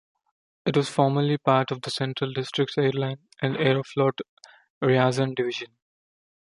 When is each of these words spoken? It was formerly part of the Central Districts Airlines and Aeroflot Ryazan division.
It 0.65 0.75
was 0.75 0.89
formerly 0.89 1.37
part 1.37 1.69
of 1.69 1.83
the 1.83 1.91
Central 1.91 2.33
Districts 2.33 2.75
Airlines 2.75 3.19
and 3.39 3.55
Aeroflot 3.57 4.19
Ryazan 4.81 5.35
division. 5.35 5.77